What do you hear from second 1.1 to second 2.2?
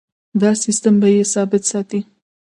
ثابت ساتي.